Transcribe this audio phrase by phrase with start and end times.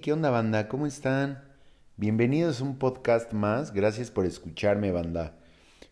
[0.00, 0.68] ¿qué onda banda?
[0.68, 1.42] ¿Cómo están?
[1.96, 3.72] Bienvenidos a un podcast más.
[3.72, 5.34] Gracias por escucharme banda.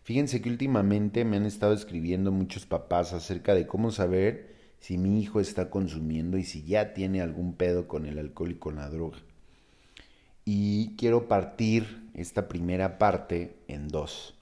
[0.03, 5.21] Fíjense que últimamente me han estado escribiendo muchos papás acerca de cómo saber si mi
[5.21, 8.89] hijo está consumiendo y si ya tiene algún pedo con el alcohol y con la
[8.89, 9.17] droga.
[10.45, 14.35] Y quiero partir esta primera parte en dos.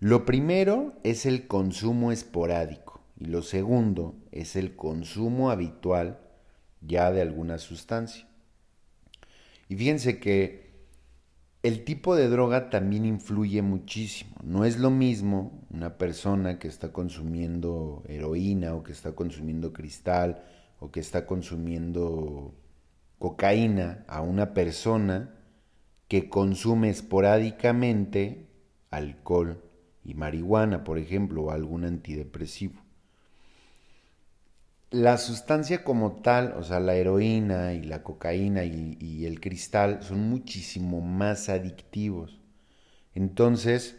[0.00, 6.18] Lo primero es el consumo esporádico y lo segundo es el consumo habitual
[6.82, 8.25] ya de alguna sustancia.
[9.68, 10.66] Y fíjense que
[11.62, 14.36] el tipo de droga también influye muchísimo.
[14.44, 20.44] No es lo mismo una persona que está consumiendo heroína o que está consumiendo cristal
[20.78, 22.54] o que está consumiendo
[23.18, 25.34] cocaína a una persona
[26.06, 28.46] que consume esporádicamente
[28.90, 29.60] alcohol
[30.04, 32.85] y marihuana, por ejemplo, o algún antidepresivo
[34.90, 40.28] la sustancia como tal, o sea, la heroína y la cocaína y, el cristal son
[40.30, 42.40] muchísimo más adictivos.
[43.14, 43.96] Entonces,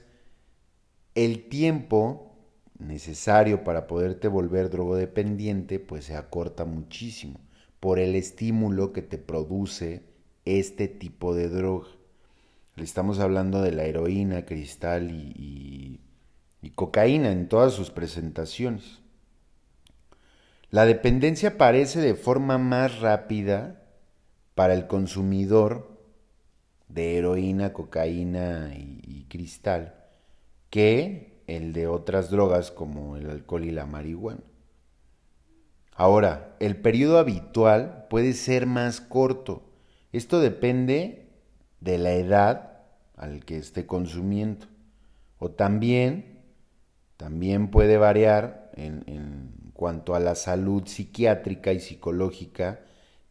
[1.16, 2.36] el tiempo
[2.80, 7.40] necesario para poderte volver drogodependiente, pues se acorta muchísimo
[7.80, 10.04] por el estímulo que te produce
[10.46, 11.88] este tipo de droga.
[12.76, 16.00] Le estamos hablando de la heroína, cristal y
[16.76, 19.02] cocaína en todas sus presentaciones.
[20.70, 23.82] La dependencia aparece de forma más rápida
[24.54, 25.98] para el consumidor
[26.90, 29.94] de heroína, cocaína y, cristal
[30.70, 34.42] que el de otras drogas como el alcohol y la marihuana.
[35.94, 39.64] Ahora, el periodo habitual puede ser más corto.
[40.12, 41.30] Esto depende
[41.80, 42.82] de la edad
[43.16, 44.68] al que esté consumiendo.
[45.40, 46.42] O también,
[47.16, 52.82] también puede variar en, en cuanto a la salud psiquiátrica y psicológica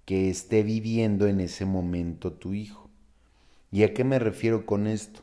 [0.05, 2.89] que esté viviendo en ese momento tu hijo.
[3.73, 5.23] ¿Y a qué me refiero con esto?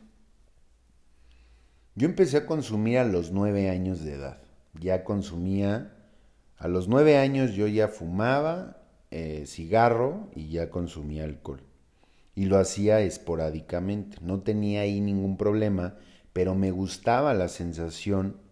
[1.96, 4.42] Yo empecé a consumir a los nueve años de edad.
[4.78, 5.96] Ya consumía,
[6.58, 11.62] a los nueve años yo ya fumaba eh, cigarro y ya consumía alcohol.
[12.36, 14.18] Y lo hacía esporádicamente.
[14.22, 15.96] No tenía ahí ningún problema,
[16.34, 18.43] pero me gustaba la sensación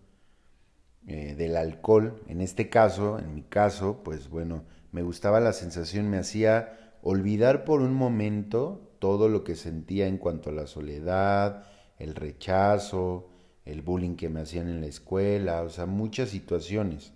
[1.07, 2.22] eh, del alcohol.
[2.28, 7.66] En este caso, en mi caso, pues bueno, me gustaba la sensación, me hacía olvidar
[7.66, 11.63] por un momento todo lo que sentía en cuanto a la soledad,
[11.97, 13.29] el rechazo,
[13.66, 17.13] el bullying que me hacían en la escuela, o sea, muchas situaciones.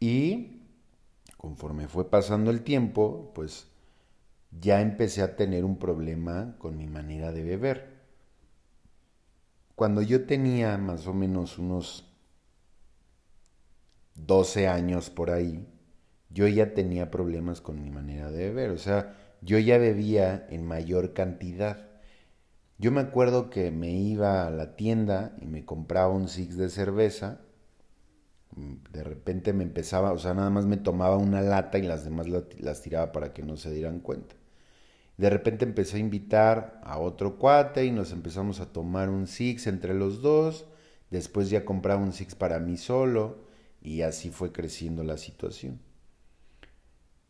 [0.00, 0.62] Y
[1.38, 3.68] conforme fue pasando el tiempo, pues
[4.60, 7.94] ya empecé a tener un problema con mi manera de beber.
[9.74, 12.03] Cuando yo tenía más o menos unos
[14.14, 15.66] 12 años por ahí,
[16.30, 18.70] yo ya tenía problemas con mi manera de beber.
[18.70, 21.88] O sea, yo ya bebía en mayor cantidad.
[22.78, 26.68] Yo me acuerdo que me iba a la tienda y me compraba un six de
[26.68, 27.40] cerveza.
[28.92, 32.26] De repente me empezaba, o sea, nada más me tomaba una lata y las demás
[32.28, 34.34] las tiraba para que no se dieran cuenta.
[35.16, 39.68] De repente empecé a invitar a otro cuate y nos empezamos a tomar un six
[39.68, 40.66] entre los dos.
[41.10, 43.43] Después ya compraba un six para mí solo
[43.84, 45.78] y así fue creciendo la situación.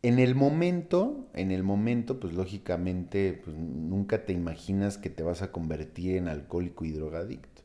[0.02, 5.42] En el momento, en el momento, pues lógicamente, pues, nunca te imaginas que te vas
[5.42, 7.62] a convertir en alcohólico y drogadicto.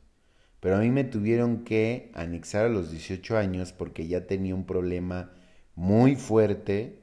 [0.58, 4.64] Pero a mí me tuvieron que anexar a los 18 años porque ya tenía un
[4.64, 5.32] problema
[5.74, 6.98] muy fuerte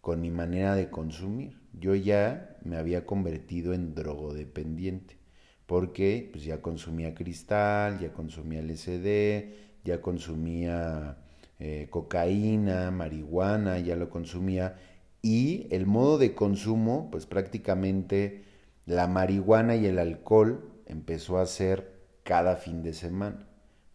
[0.00, 1.60] con mi manera de consumir.
[1.72, 5.18] Yo ya me había convertido en drogodependiente
[5.66, 11.16] porque pues ya consumía cristal, ya consumía LSD, ya consumía
[11.58, 14.76] eh, cocaína, marihuana, ya lo consumía.
[15.22, 18.44] Y el modo de consumo, pues prácticamente
[18.86, 23.46] la marihuana y el alcohol empezó a ser cada fin de semana,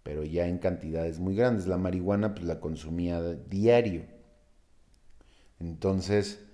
[0.04, 1.68] pero ya en cantidades muy grandes.
[1.68, 4.06] La marihuana pues la consumía diario.
[5.60, 6.46] Entonces,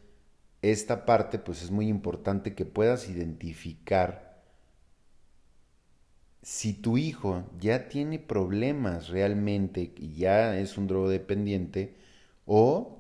[0.62, 4.31] esta parte pues es muy importante que puedas identificar
[6.42, 11.96] si tu hijo ya tiene problemas realmente y ya es un drogodependiente,
[12.46, 12.98] o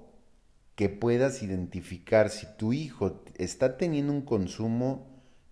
[0.75, 5.07] que puedas identificar si tu hijo está teniendo un consumo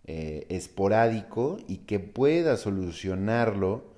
[0.05, 3.93] eh, esporádico y que pueda solucionarlo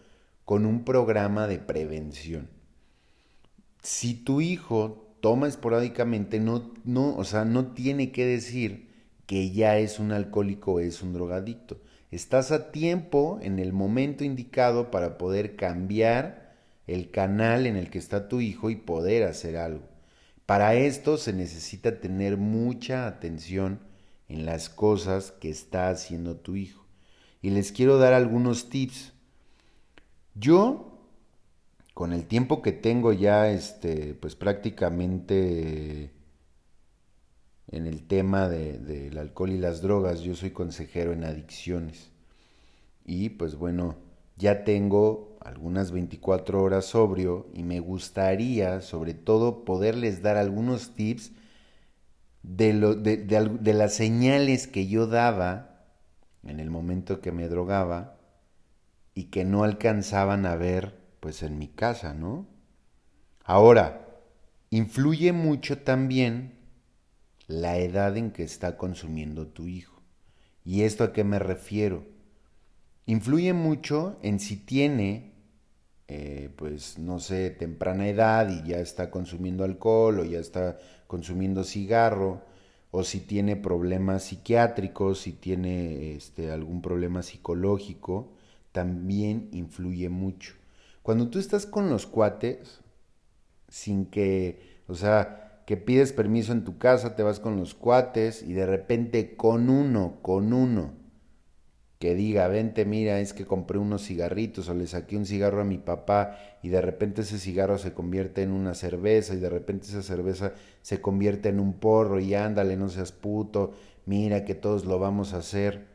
[0.45, 2.49] con un programa de prevención.
[3.81, 8.89] Si tu hijo toma esporádicamente, no, no, o sea, no tiene que decir
[9.25, 11.79] que ya es un alcohólico o es un drogadicto
[12.11, 16.53] Estás a tiempo en el momento indicado para poder cambiar
[16.85, 19.87] el canal en el que está tu hijo y poder hacer algo.
[20.45, 23.79] Para esto se necesita tener mucha atención
[24.27, 26.85] en las cosas que está haciendo tu hijo.
[27.41, 29.13] Y les quiero dar algunos tips.
[30.35, 30.99] Yo,
[31.93, 36.11] con el tiempo que tengo ya, este, pues prácticamente
[37.71, 42.11] en el tema del alcohol y las drogas, yo soy consejero en adicciones.
[43.05, 43.95] Y pues bueno,
[44.37, 51.31] ya tengo algunas 24 horas sobrio y me gustaría sobre todo poderles dar algunos tips
[52.43, 55.85] de, lo, de, de, las señales que yo daba
[56.43, 58.17] en el momento que me drogaba
[59.13, 62.47] y que no alcanzaban a ver pues en mi casa, ¿no?
[63.43, 64.07] Ahora,
[64.71, 66.60] influye mucho también
[67.51, 70.01] la edad en que está consumiendo tu hijo.
[70.63, 72.05] ¿Y esto a qué me refiero?
[73.05, 75.33] Influye mucho en si tiene,
[76.07, 80.77] eh, pues no sé, temprana edad y ya está consumiendo alcohol o ya está
[81.07, 82.41] consumiendo cigarro,
[82.91, 88.33] o si tiene problemas psiquiátricos, si tiene este, algún problema psicológico,
[88.71, 90.53] también influye mucho.
[91.01, 92.81] Cuando tú estás con los cuates,
[93.69, 98.43] sin que, o sea, que pides permiso en tu casa, te vas con los cuates
[98.43, 100.91] y de repente con uno, con uno,
[101.97, 105.63] que diga, vente, mira, es que compré unos cigarritos o le saqué un cigarro a
[105.63, 109.87] mi papá y de repente ese cigarro se convierte en una cerveza y de repente
[109.87, 110.51] esa cerveza
[110.81, 113.71] se convierte en un porro y ándale, no seas puto,
[114.05, 115.87] mira que todos lo vamos a hacer.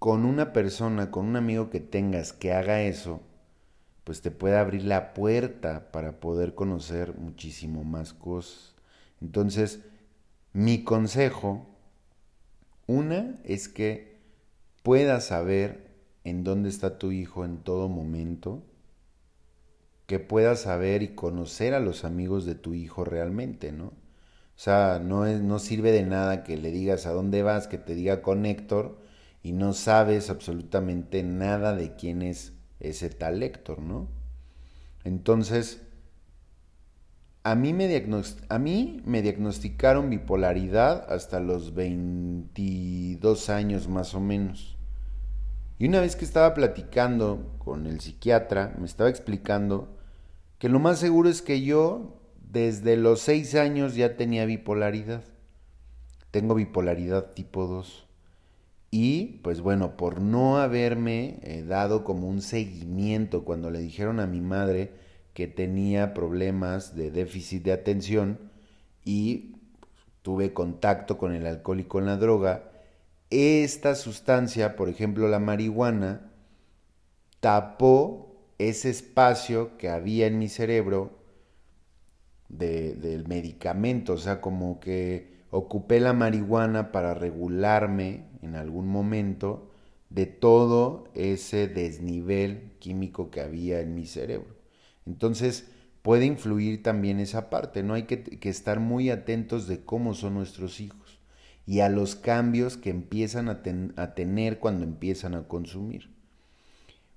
[0.00, 3.20] Con una persona, con un amigo que tengas que haga eso,
[4.06, 8.76] pues te puede abrir la puerta para poder conocer muchísimo más cosas.
[9.20, 9.80] Entonces,
[10.52, 11.66] mi consejo,
[12.86, 14.20] una es que
[14.84, 15.90] puedas saber
[16.22, 18.62] en dónde está tu hijo en todo momento,
[20.06, 23.86] que puedas saber y conocer a los amigos de tu hijo realmente, ¿no?
[23.86, 23.94] O
[24.54, 28.22] sea, no, no sirve de nada que le digas a dónde vas, que te diga
[28.22, 29.00] con Héctor
[29.42, 34.08] y no sabes absolutamente nada de quién es ese tal Héctor, ¿no?
[35.04, 35.82] Entonces,
[37.42, 38.04] a mí, me
[38.48, 44.76] a mí me diagnosticaron bipolaridad hasta los 22 años más o menos.
[45.78, 49.96] Y una vez que estaba platicando con el psiquiatra, me estaba explicando
[50.58, 52.20] que lo más seguro es que yo
[52.50, 55.22] desde los seis años ya tenía bipolaridad.
[56.30, 58.05] Tengo bipolaridad tipo 2.
[58.98, 64.26] Y pues bueno, por no haberme eh, dado como un seguimiento cuando le dijeron a
[64.26, 64.90] mi madre
[65.34, 68.38] que tenía problemas de déficit de atención
[69.04, 69.56] y
[70.22, 72.70] tuve contacto con el alcohol y con la droga,
[73.28, 76.32] esta sustancia, por ejemplo la marihuana,
[77.40, 81.18] tapó ese espacio que había en mi cerebro
[82.48, 89.70] del medicamento, o sea, como que ocupé la marihuana para regularme en algún momento
[90.08, 94.54] de todo ese desnivel químico que había en mi cerebro.
[95.04, 95.68] Entonces,
[96.02, 97.94] puede influir también esa parte, ¿no?
[97.94, 101.18] Hay que, estar muy atentos de cómo son nuestros hijos
[101.66, 103.62] y a los cambios que empiezan a,
[104.14, 106.10] tener cuando empiezan a consumir.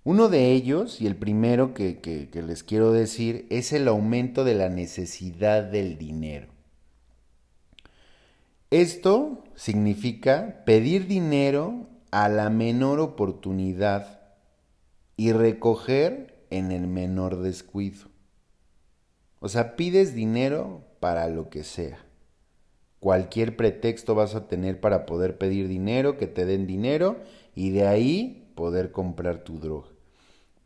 [0.04, 4.70] Uno de ellos, y el primero que les quiero decir, es el aumento de la
[4.70, 6.59] necesidad del dinero.
[8.72, 14.22] Esto significa pedir dinero a la menor oportunidad
[15.18, 18.10] y recoger en el menor descuido.
[19.40, 21.98] O sea, pides dinero para lo que sea.
[23.00, 27.18] Cualquier pretexto vas a tener para poder pedir dinero, que te den dinero
[27.56, 29.90] y de ahí poder comprar tu droga.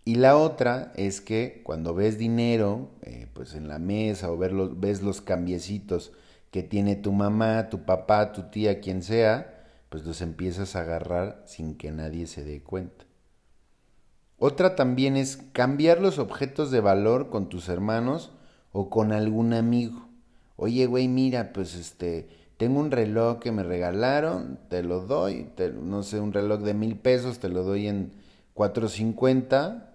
[0.04, 5.02] Y la otra es que cuando ves dinero, eh, pues en la mesa o ves
[5.02, 6.12] los cambiecitos
[6.54, 11.44] que tiene tu mamá, tu papá, tu tía, quien sea, pues los empiezas a agarrar
[11.46, 13.04] sin que nadie se dé cuenta.
[14.38, 18.32] Otra también es cambiar los objetos de valor con tus hermanos
[18.72, 20.14] o con algún amigo
[20.56, 25.50] oye, güey, mira, pues este, tengo un reloj que me regalaron, te lo doy,
[25.82, 28.14] no sé, un reloj de mil pesos, te lo doy en
[28.54, 29.90] 450,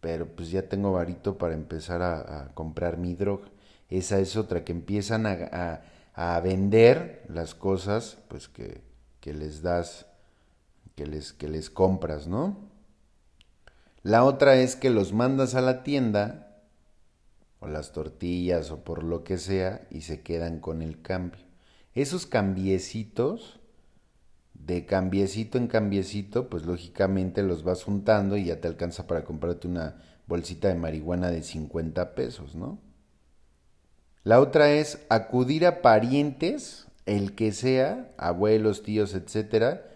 [0.00, 3.48] pero pues ya tengo varito para empezar a, comprar mi droga.
[3.88, 5.82] Esa es otra, que empiezan a,
[6.42, 8.82] vender las cosas, pues que,
[9.20, 10.06] que les das,
[10.96, 12.70] que les, que les compras, ¿no?
[14.02, 16.62] La otra es que los mandas a la tienda
[17.60, 21.44] o las tortillas o por lo que sea y se quedan con el cambio.
[21.94, 23.60] Esos cambiecitos,
[24.54, 29.68] de cambiecito en cambiecito, pues lógicamente los vas juntando y ya te alcanza para comprarte
[29.68, 32.78] una bolsita de marihuana de 50 pesos, ¿no?
[34.22, 39.86] La otra es acudir a parientes, el que sea, abuelos, tíos, etcétera,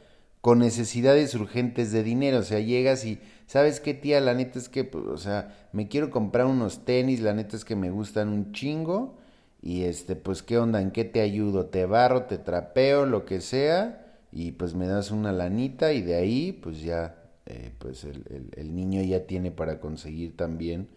[0.41, 2.39] con necesidades urgentes de dinero.
[2.39, 4.21] O sea, llegas y, ¿sabes qué, tía?
[4.21, 7.65] La neta es que, pues, o sea, me quiero comprar unos tenis, la neta es
[7.65, 9.19] que me gustan un chingo.
[9.61, 10.81] Y este, pues, ¿qué onda?
[10.81, 11.67] ¿En qué te ayudo?
[11.67, 14.19] ¿Te barro, te trapeo, lo que sea?
[14.33, 17.17] Y pues me das una lanita y de ahí, pues ya,
[17.47, 20.89] eh, pues el, el, niño ya tiene para conseguir también,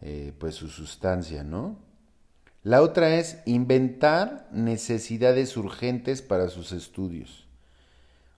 [0.00, 1.76] eh, pues su sustancia, ¿no?
[2.62, 7.48] La otra es inventar necesidades urgentes para sus estudios.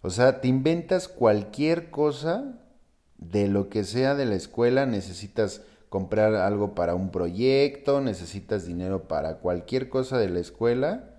[0.01, 2.59] O sea, te inventas cualquier cosa
[3.19, 9.09] de lo que sea de la escuela, necesitas comprar algo para un proyecto, necesitas dinero
[9.09, 11.11] para cualquier cosa de la escuela.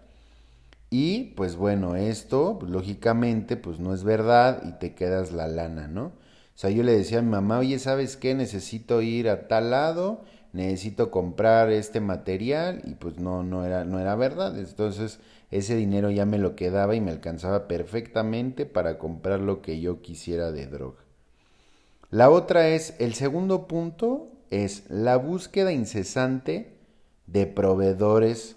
[0.89, 6.05] Y pues bueno, esto lógicamente pues no es verdad y te quedas la lana, ¿no?
[6.05, 8.33] O sea, yo le decía a mi mamá, oye, ¿sabes qué?
[8.33, 10.23] Necesito ir a tal lado
[10.55, 14.57] necesito comprar este material y pues no, no era, no era verdad.
[14.57, 15.19] Entonces
[15.51, 20.01] ese dinero ya me lo quedaba y me alcanzaba perfectamente para comprar lo que yo
[20.01, 20.99] quisiera de droga.
[22.09, 26.77] La otra es, el segundo punto es la búsqueda incesante
[27.27, 28.55] de proveedores,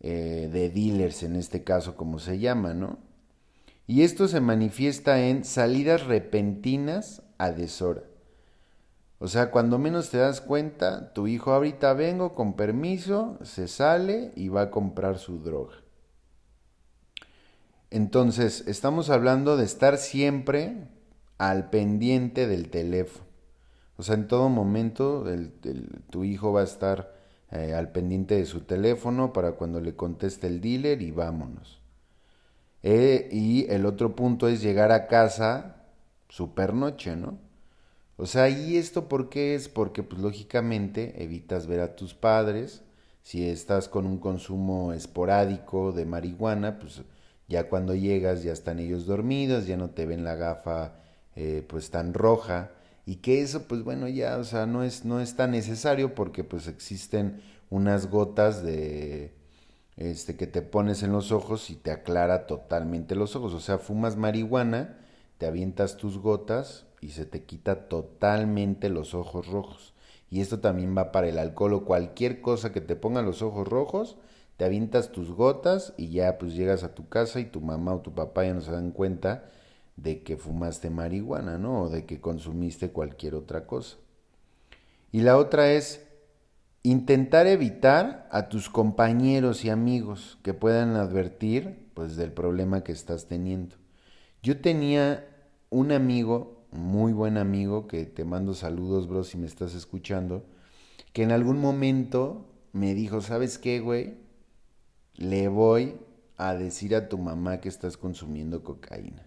[0.00, 2.98] eh, de dealers en este caso como se llama, ¿no?
[3.86, 8.02] Y esto se manifiesta en salidas repentinas a deshora.
[9.20, 14.32] O sea, cuando menos te das cuenta, tu hijo ahorita vengo con permiso, se sale
[14.36, 15.74] y va a comprar su droga.
[17.90, 20.88] Entonces, estamos hablando de estar siempre
[21.36, 23.24] al pendiente del teléfono.
[23.96, 25.24] O sea, en todo momento
[26.10, 27.12] tu hijo va a estar
[27.50, 31.80] eh, al pendiente de su teléfono para cuando le conteste el dealer y vámonos.
[32.84, 35.76] Eh, y el otro punto es llegar a casa
[36.28, 37.47] super noche, ¿no?
[38.18, 39.68] O sea, ¿y esto por qué es?
[39.68, 42.82] Porque pues lógicamente evitas ver a tus padres.
[43.22, 47.02] Si estás con un consumo esporádico de marihuana, pues
[47.48, 50.94] ya cuando llegas ya están ellos dormidos, ya no te ven la gafa
[51.36, 52.72] eh, pues tan roja.
[53.06, 56.44] Y que eso pues bueno ya, o sea, no es, no es tan necesario porque
[56.44, 59.32] pues existen unas gotas de
[59.96, 63.54] este que te pones en los ojos y te aclara totalmente los ojos.
[63.54, 64.98] O sea, fumas marihuana,
[65.38, 69.94] te avientas tus gotas, y se te quita totalmente los ojos rojos.
[70.30, 73.66] Y esto también va para el alcohol o cualquier cosa que te ponga los ojos
[73.66, 74.16] rojos,
[74.56, 78.00] te avientas tus gotas y ya pues llegas a tu casa y tu mamá o
[78.00, 79.44] tu papá ya no se dan cuenta
[79.96, 81.82] de que fumaste marihuana, ¿no?
[81.82, 83.96] O de que consumiste cualquier otra cosa.
[85.12, 86.06] Y la otra es
[86.82, 93.26] intentar evitar a tus compañeros y amigos que puedan advertir pues del problema que estás
[93.26, 93.76] teniendo.
[94.42, 95.26] Yo tenía
[95.70, 100.44] un amigo muy buen amigo, que te mando saludos, bro, si me estás escuchando,
[101.12, 104.14] que en algún momento me dijo, ¿sabes qué, güey?
[105.14, 105.96] Le voy
[106.36, 109.26] a decir a tu mamá que estás consumiendo cocaína.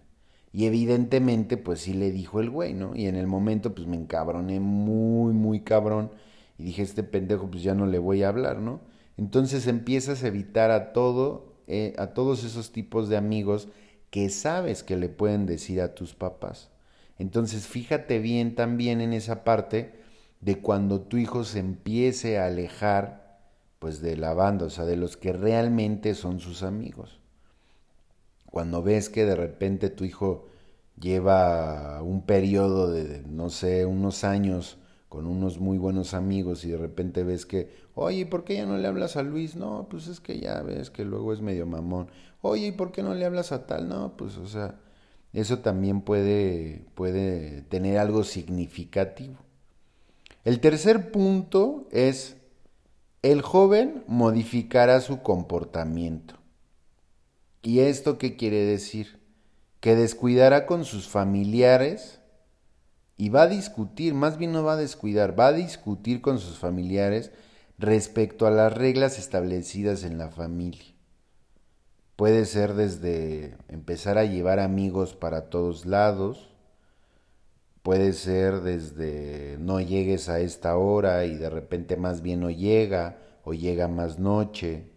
[0.52, 2.94] Y evidentemente, pues sí le dijo el güey, ¿no?
[2.94, 6.10] Y en el momento, pues me encabroné muy, muy cabrón.
[6.58, 8.80] Y dije, este pendejo, pues ya no le voy a hablar, ¿no?
[9.16, 13.68] Entonces empiezas a evitar a todo, eh, a todos esos tipos de amigos
[14.12, 16.68] que sabes que le pueden decir a tus papás.
[17.18, 19.94] Entonces fíjate bien también en esa parte
[20.42, 23.40] de cuando tu hijo se empiece a alejar
[23.78, 27.20] pues de la banda, o sea, de los que realmente son sus amigos.
[28.50, 30.46] Cuando ves que de repente tu hijo
[31.00, 34.76] lleva un periodo de, no sé, unos años
[35.12, 38.78] con unos muy buenos amigos y de repente ves que, oye, ¿por qué ya no
[38.78, 39.56] le hablas a Luis?
[39.56, 42.08] No, pues es que ya ves que luego es medio mamón.
[42.40, 43.90] Oye, ¿y por qué no le hablas a tal?
[43.90, 44.80] No, pues o sea,
[45.34, 49.36] eso también puede, puede tener algo significativo.
[50.44, 52.38] El tercer punto es,
[53.20, 56.36] el joven modificará su comportamiento.
[57.60, 59.20] ¿Y esto qué quiere decir?
[59.80, 62.21] Que descuidará con sus familiares
[63.22, 66.58] y va a discutir, más bien no va a descuidar, va a discutir con sus
[66.58, 67.30] familiares
[67.78, 70.92] respecto a las reglas establecidas en la familia.
[72.16, 76.50] Puede ser desde empezar a llevar amigos para todos lados.
[77.84, 83.18] Puede ser desde no llegues a esta hora y de repente más bien no llega
[83.44, 84.90] o llega más noche.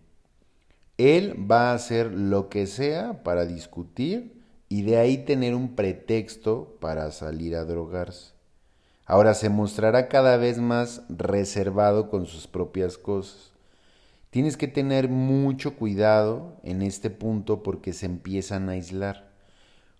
[0.98, 4.35] Él va a hacer lo que sea para discutir
[4.76, 8.34] y de ahí tener un pretexto para salir a drogarse.
[9.06, 13.54] Ahora se mostrará cada vez más reservado con sus propias cosas.
[14.32, 19.32] Tienes que tener mucho cuidado en este punto porque se empiezan a aislar.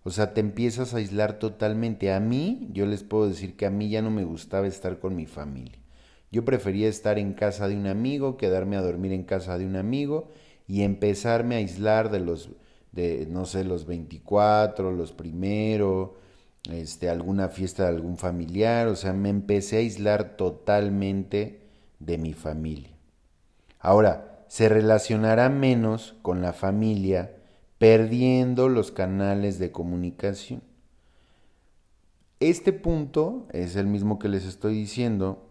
[0.04, 2.12] O sea, te empiezas a aislar totalmente.
[2.12, 5.16] A mí, yo les puedo decir que a mí ya no me gustaba estar con
[5.16, 5.80] mi familia.
[6.34, 9.78] Yo prefería estar en casa de un amigo, quedarme a dormir en casa de un
[9.78, 10.32] amigo
[10.68, 12.50] y empezarme a aislar de los,
[12.96, 16.12] de, no sé, los 24, los primeros,
[16.72, 21.62] este, alguna fiesta de algún familiar, o sea, me empecé a aislar totalmente
[22.00, 22.90] de mi familia.
[23.80, 27.36] Ahora, se relacionará menos con la familia
[27.78, 30.64] perdiendo los canales de comunicación.
[32.40, 35.50] Este punto es el mismo que les estoy diciendo,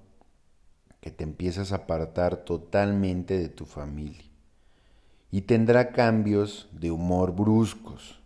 [1.01, 4.34] que te empiezas a apartar totalmente de tu familia
[5.35, 8.21] y tendrá cambios de humor bruscos.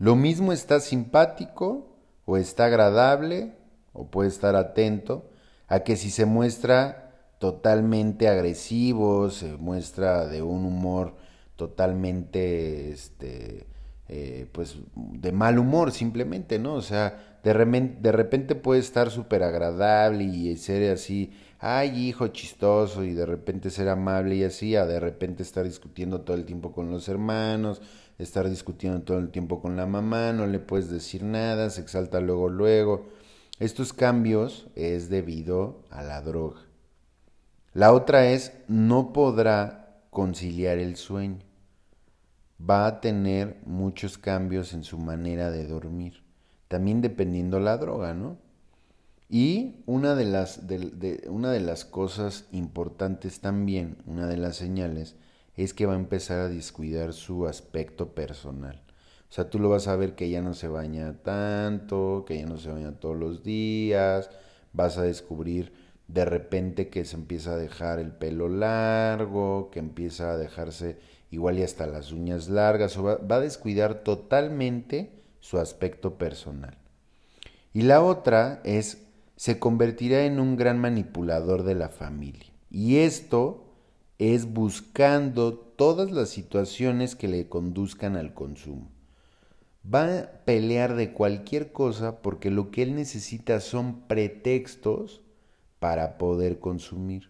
[0.00, 1.94] Lo mismo está simpático
[2.24, 3.52] o está agradable
[3.92, 5.30] o puede estar atento
[5.68, 11.14] a que si se muestra totalmente agresivo, se muestra de un humor
[11.54, 13.68] totalmente, este,
[14.08, 16.74] eh, pues, de mal humor simplemente, ¿no?
[16.74, 17.52] O sea, de,
[18.00, 21.30] de repente puede estar súper agradable y ser así,
[21.62, 26.22] ay, hijo chistoso, y de repente ser amable y así, a de repente estar discutiendo
[26.22, 27.80] todo el tiempo con los hermanos,
[28.18, 32.20] estar discutiendo todo el tiempo con la mamá, no le puedes decir nada, se exalta
[32.20, 33.06] luego, luego.
[33.60, 36.62] Estos cambios es debido a la droga.
[37.74, 41.44] La otra es, no podrá conciliar el sueño.
[42.60, 46.24] Va a tener muchos cambios en su manera de dormir.
[46.66, 48.41] También dependiendo la droga, ¿no?
[49.34, 55.16] Y una de las, de, una de las cosas importantes también, una de las señales,
[55.56, 58.82] es que va a empezar a descuidar su aspecto personal.
[59.30, 62.44] O sea, tú lo vas a ver que ya no se baña tanto, que ya
[62.44, 64.28] no se baña todos los días,
[64.74, 65.72] vas a descubrir
[66.08, 70.98] de repente que se empieza a dejar el pelo largo, que empieza a dejarse
[71.30, 75.10] igual y hasta las uñas largas, o va, va a descuidar totalmente
[75.40, 76.76] su aspecto personal.
[77.72, 79.01] Y la otra es,
[79.42, 82.52] se convertirá en un gran manipulador de la familia.
[82.70, 83.64] Y esto
[84.20, 88.92] es buscando todas las situaciones que le conduzcan al consumo.
[89.84, 95.22] Va a pelear de cualquier cosa porque lo que él necesita son pretextos
[95.80, 97.28] para poder consumir.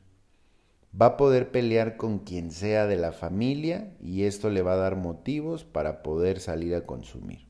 [0.95, 4.85] Va a poder pelear con quien sea de la familia y esto le va a
[4.85, 7.47] dar motivos para poder salir a consumir.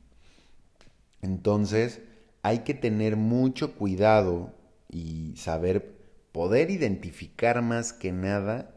[1.21, 2.01] Entonces,
[2.43, 4.55] hay que tener mucho cuidado
[4.89, 5.97] y saber
[6.33, 8.75] poder identificar más que nada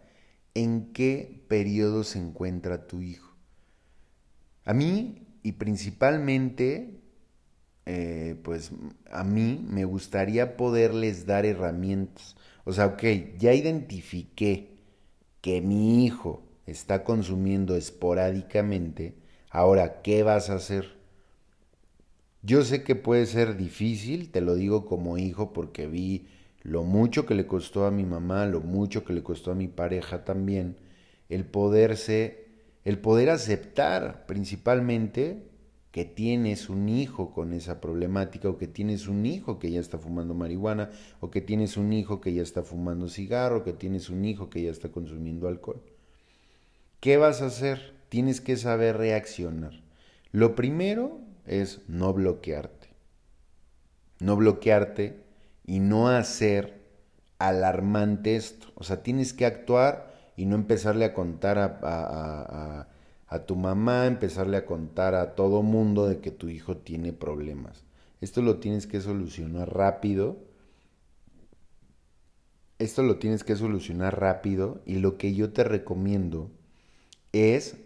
[0.54, 3.36] en qué periodo se encuentra tu hijo.
[4.65, 7.01] A mí, y principalmente
[7.86, 8.71] eh, pues
[9.12, 12.36] a mí me gustaría poderles dar herramientas.
[12.63, 13.04] O sea, ok,
[13.38, 14.78] ya identifiqué
[15.41, 19.15] que mi hijo está consumiendo esporádicamente,
[19.51, 20.95] ahora, ¿qué vas a hacer?
[22.45, 26.27] Yo sé que puede ser difícil, te lo digo como hijo porque vi
[26.62, 29.67] lo mucho que le costó a mi mamá, lo mucho que le costó a mi
[29.67, 30.77] pareja también,
[31.27, 32.45] el poderse,
[32.84, 35.47] el poder aceptar principalmente
[35.91, 39.97] que tienes un hijo con esa problemática o que tienes un hijo que ya está
[39.97, 44.12] fumando marihuana o que tienes un hijo que ya está fumando cigarro, o que tienes
[44.12, 45.81] un hijo que ya está consumiendo alcohol.
[46.99, 47.95] ¿Qué vas a hacer?
[48.10, 49.81] Tienes que saber reaccionar.
[50.31, 52.89] Lo primero es no bloquearte.
[54.19, 55.23] No bloquearte
[55.65, 56.81] y no hacer
[57.39, 58.67] alarmante esto.
[58.75, 62.88] O sea, tienes que actuar y no empezarle a contar a, a
[63.27, 67.84] a tu mamá, empezarle a contar a todo mundo de que tu hijo tiene problemas.
[68.21, 70.38] Esto lo tienes que solucionar rápido.
[72.77, 76.51] Esto lo tienes que solucionar rápido y lo que yo te recomiendo
[77.31, 77.77] es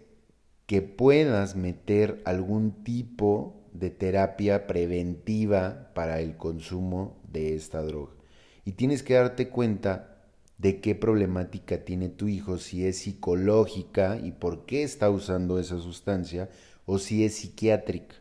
[0.70, 8.12] que puedas meter algún tipo de terapia preventiva para el consumo de esta droga.
[8.64, 10.22] Y tienes que darte cuenta
[10.58, 15.80] de qué problemática tiene tu hijo, si es psicológica y por qué está usando esa
[15.80, 16.48] sustancia,
[16.86, 18.14] o si es psiquiátrica.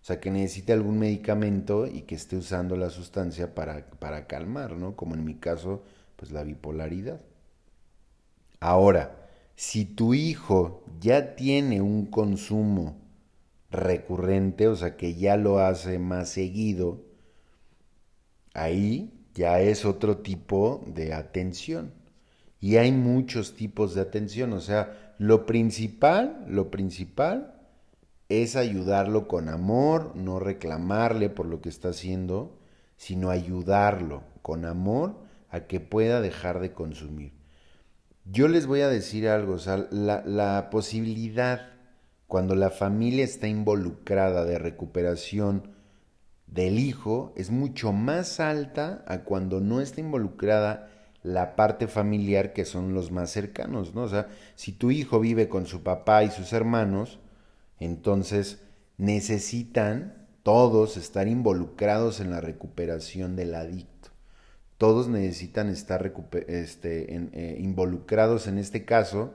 [0.00, 4.76] O sea, que necesite algún medicamento y que esté usando la sustancia para, para calmar,
[4.76, 4.94] ¿no?
[4.94, 5.82] Como en mi caso,
[6.14, 7.20] pues la bipolaridad.
[8.60, 9.25] Ahora,
[9.56, 12.98] si tu hijo ya tiene un consumo
[13.70, 17.00] recurrente, o sea, que ya lo hace más seguido,
[18.54, 21.92] ahí ya es otro tipo de atención.
[22.60, 27.54] Y hay muchos tipos de atención, o sea, lo principal, lo principal
[28.28, 32.58] es ayudarlo con amor, no reclamarle por lo que está haciendo,
[32.96, 35.16] sino ayudarlo con amor
[35.48, 37.35] a que pueda dejar de consumir.
[38.30, 41.68] Yo les voy a decir algo, o sea, la, la posibilidad
[42.26, 45.70] cuando la familia está involucrada de recuperación
[46.46, 50.88] del hijo es mucho más alta a cuando no está involucrada
[51.22, 54.02] la parte familiar que son los más cercanos, ¿no?
[54.02, 57.18] O sea, si tu hijo vive con su papá y sus hermanos,
[57.80, 58.62] entonces
[58.96, 63.95] necesitan todos estar involucrados en la recuperación del adicto.
[64.78, 66.12] Todos necesitan estar
[66.48, 69.32] este, eh, involucrados en este caso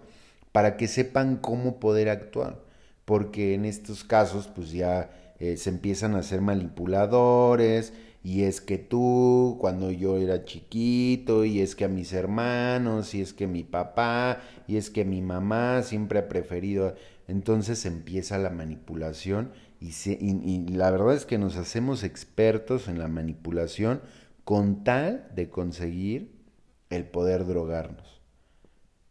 [0.52, 2.60] para que sepan cómo poder actuar.
[3.06, 8.78] Porque en estos casos, pues ya eh, se empiezan a ser manipuladores, y es que
[8.78, 13.64] tú, cuando yo era chiquito, y es que a mis hermanos, y es que mi
[13.64, 16.96] papá, y es que mi mamá siempre ha preferido.
[17.28, 19.52] Entonces empieza la manipulación
[19.82, 24.02] y, y, la verdad es que nos hacemos expertos en la manipulación
[24.44, 26.42] con tal de conseguir
[26.90, 28.22] el poder drogarnos.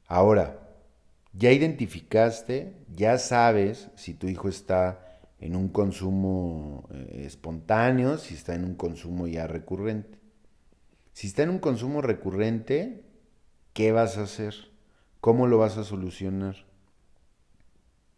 [0.06, 0.68] Ahora,
[1.32, 8.54] ya identificaste, ya sabes si tu hijo está en un consumo eh, espontáneo, si está
[8.54, 10.18] en un consumo ya recurrente.
[11.12, 13.04] Si está en un consumo recurrente,
[13.72, 14.54] ¿qué vas a hacer?
[15.20, 16.56] ¿Cómo lo vas a solucionar?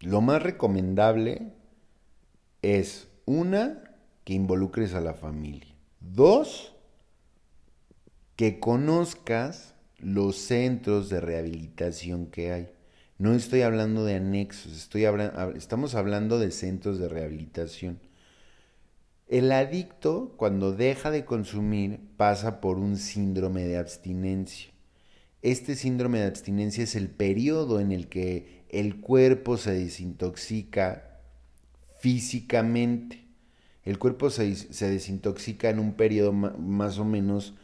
[0.00, 1.52] Lo más recomendable
[2.62, 3.84] es, una,
[4.24, 5.74] que involucres a la familia.
[6.00, 6.71] Dos,
[8.36, 12.68] que conozcas los centros de rehabilitación que hay.
[13.18, 15.04] No estoy hablando de anexos, estoy
[15.54, 18.00] estamos hablando de centros de rehabilitación.
[19.28, 24.72] El adicto, cuando deja de consumir, pasa por un síndrome de abstinencia.
[25.40, 31.20] Este síndrome de abstinencia es el periodo en el que el cuerpo se desintoxica
[31.98, 33.24] físicamente.
[33.84, 37.54] El cuerpo se, desintoxica en un periodo más o menos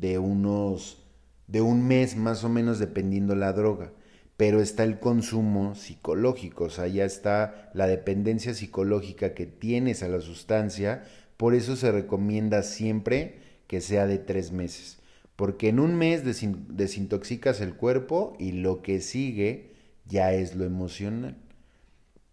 [0.00, 1.02] de unos
[1.46, 3.92] de un mes más o menos dependiendo la droga
[4.36, 10.08] pero está el consumo psicológico, o sea, ya está la dependencia psicológica que tienes a
[10.08, 11.04] la sustancia,
[11.36, 14.98] por eso se recomienda siempre que sea de tres meses,
[15.36, 19.74] porque en un mes desintoxicas el cuerpo y lo que sigue
[20.06, 21.36] ya es lo emocional.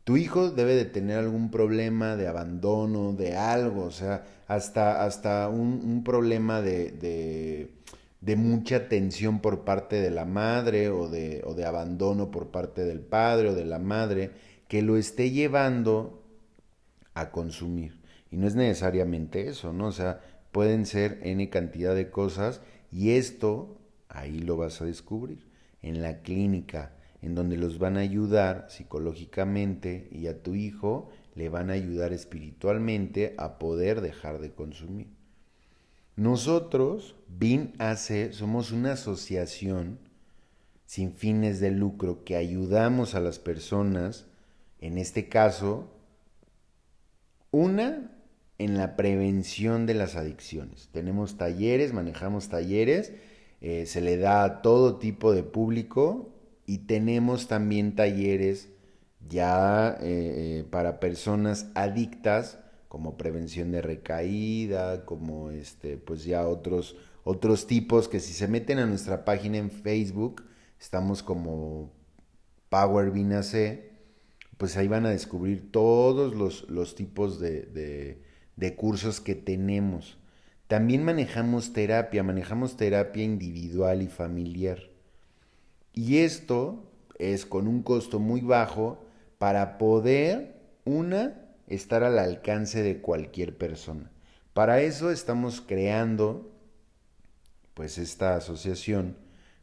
[0.03, 5.47] Tu hijo debe de tener algún problema de abandono, de algo, o sea, hasta, hasta
[5.49, 7.71] un, problema de
[8.23, 12.85] de mucha tensión por parte de la madre o de, o de abandono por parte
[12.85, 14.31] del padre o de la madre
[14.69, 16.23] que lo esté llevando
[17.15, 17.99] a consumir.
[18.31, 19.87] Y no es necesariamente eso, ¿no?
[19.87, 20.21] O sea,
[20.53, 22.61] pueden ser N cantidad de cosas
[22.93, 25.45] y esto ahí lo vas a descubrir
[25.81, 31.47] en la clínica, en donde los van a ayudar psicológicamente y a tu hijo le
[31.47, 35.07] van a ayudar espiritualmente a poder dejar de consumir.
[36.17, 39.99] Nosotros, BIN AC, somos una asociación
[40.85, 44.25] sin fines de lucro que ayudamos a las personas,
[44.81, 45.87] en este caso,
[47.51, 48.11] una,
[48.57, 50.89] en la prevención de las adicciones.
[50.91, 53.13] Tenemos talleres, manejamos talleres,
[53.61, 56.32] eh, se le da a todo tipo de público
[56.65, 58.69] y tenemos también talleres
[59.29, 66.95] ya eh, eh, para personas adictas como prevención de recaída, como este, pues ya otros,
[67.23, 70.43] otros tipos que si se meten a nuestra página en Facebook,
[70.79, 71.91] estamos como
[72.69, 73.11] Power
[73.43, 73.91] C,
[74.57, 78.21] pues ahí van a descubrir todos los, tipos de,
[78.55, 80.17] de cursos que tenemos.
[80.67, 84.92] También manejamos terapia, manejamos terapia individual y familiar.
[85.93, 89.05] Y esto es con un costo muy bajo
[89.37, 94.11] para poder, una, estar al alcance de cualquier persona.
[94.53, 96.51] Para eso estamos creando
[97.73, 99.17] pues esta asociación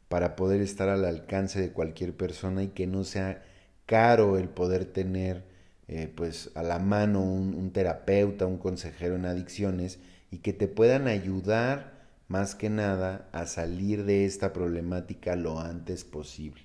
[0.08, 3.44] para poder estar al alcance de cualquier persona y que no sea
[3.86, 5.44] caro el poder tener
[5.86, 9.98] eh, pues a la mano un, un terapeuta, un consejero en adicciones
[10.30, 11.99] y que te puedan ayudar
[12.30, 16.62] más que nada a salir de esta problemática lo antes posible.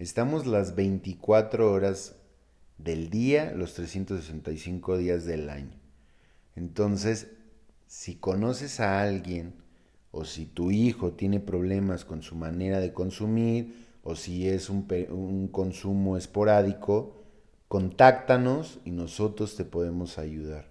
[0.00, 2.16] Estamos las 24 horas
[2.76, 5.78] del día, los 365 días del año.
[6.56, 7.28] Entonces,
[7.86, 9.54] si conoces a alguien
[10.10, 15.48] o si tu hijo tiene problemas con su manera de consumir o si es un,
[15.52, 17.22] consumo esporádico,
[17.68, 20.67] contáctanos y nosotros te podemos ayudar.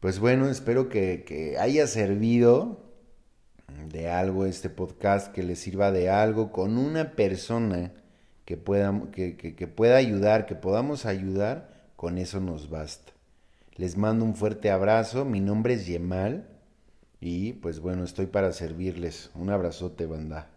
[0.00, 2.80] Pues bueno, espero que, que haya servido
[3.88, 7.92] de algo este podcast, que les sirva de algo con una persona
[8.44, 13.12] que pueda, que, que, pueda ayudar, que podamos ayudar, con eso nos basta.
[13.76, 16.48] Les mando un fuerte abrazo, mi nombre es Yemal
[17.20, 19.30] y pues bueno, estoy para servirles.
[19.34, 20.48] Un abrazote, banda.